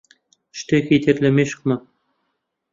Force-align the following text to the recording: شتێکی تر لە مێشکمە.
شتێکی 0.59 0.97
تر 1.03 1.15
لە 1.23 1.29
مێشکمە. 1.35 1.75